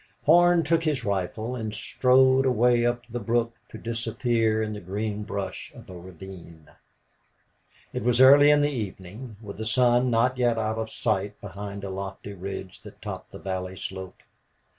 [0.23, 5.21] Horn took his rifle and strode away up the brook to disappear in the green
[5.21, 6.71] brush of a ravine.
[7.93, 11.83] It was early in the evening, with the sun not yet out of sight behind
[11.83, 14.23] a lofty ridge that topped the valley slope.